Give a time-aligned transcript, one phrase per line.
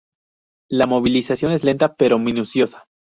[0.71, 2.85] La movilización es lenta pero minuciosa.